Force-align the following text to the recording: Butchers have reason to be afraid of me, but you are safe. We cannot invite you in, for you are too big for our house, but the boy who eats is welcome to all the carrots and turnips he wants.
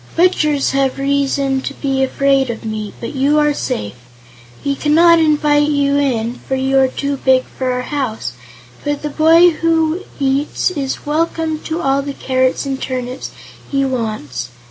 Butchers 0.15 0.71
have 0.71 0.97
reason 0.97 1.61
to 1.61 1.75
be 1.75 2.01
afraid 2.03 2.49
of 2.49 2.65
me, 2.65 2.91
but 2.99 3.13
you 3.13 3.37
are 3.37 3.53
safe. 3.53 3.93
We 4.65 4.73
cannot 4.75 5.19
invite 5.19 5.69
you 5.69 5.95
in, 5.99 6.39
for 6.47 6.55
you 6.55 6.79
are 6.79 6.87
too 6.87 7.17
big 7.17 7.43
for 7.43 7.71
our 7.71 7.83
house, 7.83 8.33
but 8.83 9.03
the 9.03 9.11
boy 9.11 9.51
who 9.51 9.99
eats 10.19 10.71
is 10.71 11.05
welcome 11.05 11.59
to 11.65 11.81
all 11.83 12.01
the 12.01 12.13
carrots 12.15 12.65
and 12.65 12.81
turnips 12.81 13.29
he 13.69 13.85
wants. 13.85 14.49